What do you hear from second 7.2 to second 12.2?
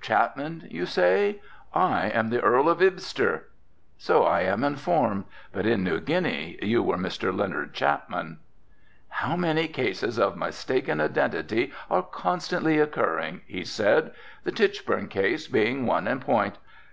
Leonard Chapman." "How many cases of mistaken identity are